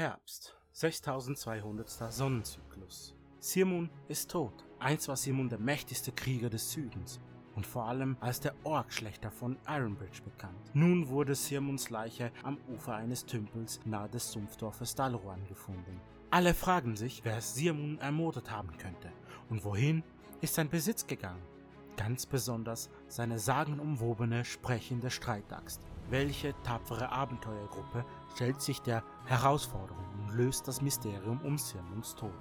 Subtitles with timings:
[0.00, 1.86] Herbst, 6200.
[2.10, 3.14] Sonnenzyklus.
[3.38, 4.64] Sirmun ist tot.
[4.78, 7.20] Einst war Sirmun der mächtigste Krieger des Südens
[7.54, 10.70] und vor allem als der Orkschlechter von Ironbridge bekannt.
[10.72, 16.00] Nun wurde Sirmuns Leiche am Ufer eines Tümpels nahe des Sumpfdorfes Dalruan gefunden.
[16.30, 19.12] Alle fragen sich, wer Sirmun ermordet haben könnte
[19.50, 20.02] und wohin
[20.40, 21.42] ist sein Besitz gegangen.
[21.98, 25.82] Ganz besonders seine sagenumwobene sprechende Streitaxt.
[26.10, 28.04] Welche tapfere Abenteuergruppe
[28.34, 32.32] stellt sich der Herausforderung und löst das Mysterium um Sirmuns Tod?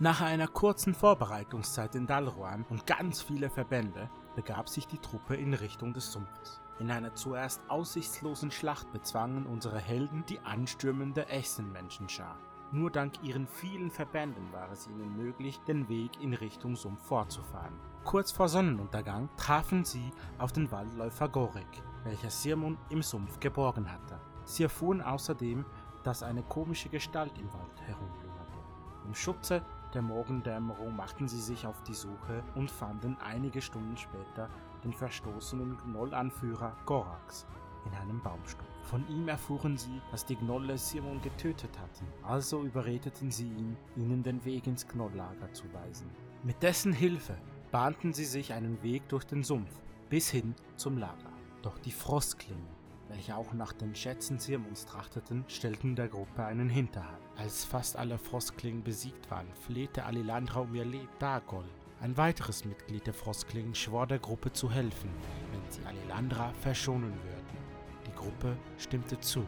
[0.00, 5.54] Nach einer kurzen Vorbereitungszeit in Dalruan und ganz viele Verbände begab sich die Truppe in
[5.54, 6.60] Richtung des Sumpfes.
[6.80, 12.36] In einer zuerst aussichtslosen Schlacht bezwangen unsere Helden die anstürmende Echsenmenschenschar.
[12.72, 17.78] Nur dank ihren vielen Verbänden war es ihnen möglich, den Weg in Richtung Sumpf fortzufahren.
[18.02, 24.20] Kurz vor Sonnenuntergang trafen sie auf den Waldläufer Gorik, welcher Sirmund im Sumpf geborgen hatte.
[24.44, 25.64] Sie erfuhren außerdem,
[26.02, 28.58] dass eine komische Gestalt im Wald herumlungerte.
[29.06, 29.62] Im Schutze
[29.94, 34.48] der Morgendämmerung machten sie sich auf die Suche und fanden einige Stunden später
[34.82, 37.46] den verstoßenen Gnollanführer Gorax
[37.86, 38.68] in einem Baumstumpf.
[38.84, 44.22] Von ihm erfuhren sie, dass die Gnolle Simon getötet hatten, also überredeten sie ihn, ihnen
[44.22, 46.10] den Weg ins Gnolllager zu weisen.
[46.42, 47.36] Mit dessen Hilfe
[47.70, 49.70] bahnten sie sich einen Weg durch den Sumpf
[50.10, 51.33] bis hin zum Lager.
[51.64, 52.68] Doch die Frostklingen,
[53.08, 57.22] welche auch nach den Schätzen Sirmons trachteten, stellten der Gruppe einen Hinterhalt.
[57.38, 61.64] Als fast alle Frostklingen besiegt waren, flehte Alilandra um ihr Leben Dagol.
[62.02, 65.08] Ein weiteres Mitglied der Frostklingen schwor der Gruppe zu helfen,
[65.52, 67.58] wenn sie Alilandra verschonen würden.
[68.06, 69.40] Die Gruppe stimmte zu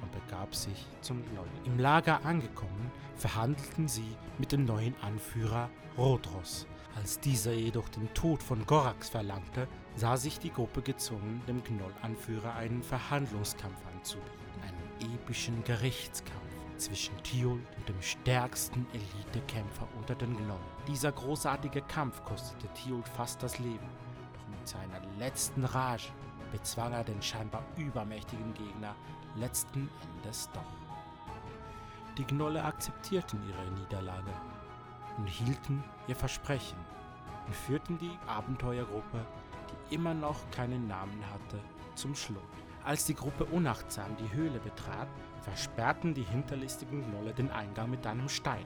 [0.00, 1.50] und begab sich zum Gnoll.
[1.66, 6.66] Im Lager angekommen, verhandelten sie mit dem neuen Anführer Rodros.
[7.00, 12.54] Als dieser jedoch den Tod von Gorax verlangte, sah sich die Gruppe gezwungen, dem Gnoll-Anführer
[12.54, 14.32] einen Verhandlungskampf anzubieten,
[14.62, 16.42] einen epischen Gerichtskampf
[16.76, 20.60] zwischen Thiul und dem stärksten Elitekämpfer unter den Gnollen.
[20.88, 23.88] Dieser großartige Kampf kostete Thiul fast das Leben,
[24.34, 26.08] doch mit seiner letzten Rage
[26.50, 28.96] bezwang er den scheinbar übermächtigen Gegner
[29.36, 30.62] letzten Endes doch.
[32.16, 34.32] Die Gnolle akzeptierten ihre Niederlage
[35.18, 36.78] und hielten ihr Versprechen
[37.46, 39.26] und führten die Abenteuergruppe,
[39.90, 41.58] die immer noch keinen Namen hatte,
[41.94, 42.40] zum Schlund.
[42.84, 45.08] Als die Gruppe unachtsam die Höhle betrat,
[45.42, 48.64] versperrten die hinterlistigen Gnolle den Eingang mit einem Stein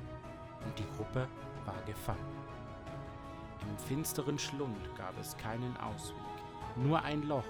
[0.64, 1.26] und die Gruppe
[1.64, 2.20] war gefangen.
[3.62, 6.16] Im finsteren Schlund gab es keinen Ausweg,
[6.76, 7.44] nur ein Loch,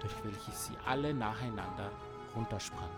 [0.00, 1.90] durch welches sie alle nacheinander
[2.34, 2.90] runtersprangen,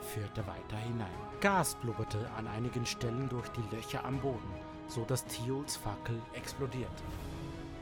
[0.00, 1.10] führte weiter hinein.
[1.40, 4.54] Gas blubberte an einigen Stellen durch die Löcher am Boden,
[4.88, 7.02] so dass Thiols Fackel explodierte.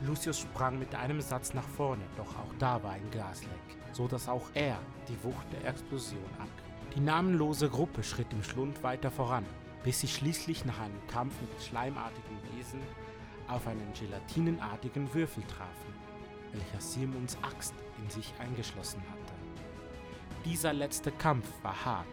[0.00, 3.52] Lucius sprang mit einem Satz nach vorne, doch auch da war ein Gasleck,
[3.92, 6.94] so dass auch er die Wucht der Explosion abkriegte.
[6.96, 9.46] Die namenlose Gruppe schritt im Schlund weiter voran,
[9.84, 12.80] bis sie schließlich nach einem Kampf mit schleimartigen Wesen
[13.48, 15.94] auf einen gelatinenartigen Würfel trafen,
[16.52, 19.32] welcher Simons Axt in sich eingeschlossen hatte.
[20.44, 22.06] Dieser letzte Kampf war hart,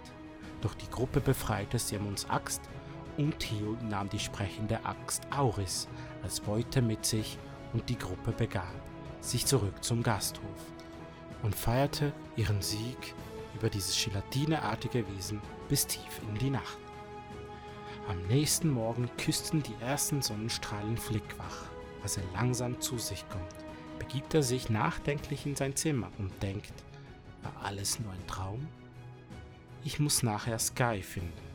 [0.62, 2.62] doch die Gruppe befreite Simons Axt
[3.20, 5.90] und Theo nahm die sprechende Axt Auris
[6.24, 7.38] als Beute mit sich
[7.74, 8.74] und die Gruppe begab
[9.20, 10.72] sich zurück zum Gasthof
[11.44, 13.14] und feierte ihren Sieg
[13.56, 16.78] über dieses gelatineartige Wesen bis tief in die Nacht.
[18.08, 21.66] Am nächsten Morgen küssten die ersten Sonnenstrahlen Flickwach,
[22.02, 23.44] als er langsam zu sich kommt.
[24.00, 26.74] Begibt er sich nachdenklich in sein Zimmer und denkt,
[27.44, 28.66] war alles nur ein Traum?
[29.84, 31.49] Ich muss nachher Sky finden.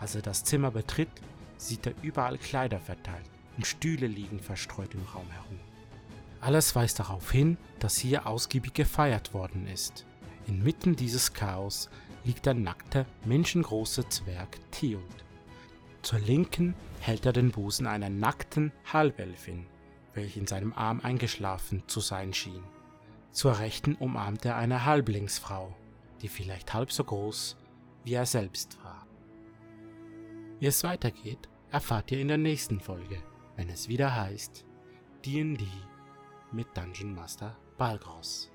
[0.00, 1.10] Als er das Zimmer betritt,
[1.56, 5.58] sieht er überall Kleider verteilt und Stühle liegen verstreut im Raum herum.
[6.40, 10.06] Alles weist darauf hin, dass hier ausgiebig gefeiert worden ist.
[10.46, 11.90] Inmitten dieses Chaos
[12.24, 15.02] liegt der nackte, menschengroße Zwerg Theod.
[16.02, 19.66] Zur Linken hält er den Busen einer nackten Halbelfin,
[20.14, 22.62] welche in seinem Arm eingeschlafen zu sein schien.
[23.32, 25.74] Zur Rechten umarmt er eine Halblingsfrau,
[26.22, 27.56] die vielleicht halb so groß
[28.04, 29.07] wie er selbst war.
[30.60, 33.22] Wie es weitergeht, erfahrt ihr in der nächsten Folge,
[33.56, 34.64] wenn es wieder heißt
[35.24, 35.64] D&D
[36.52, 38.50] mit Dungeon Master Balgros.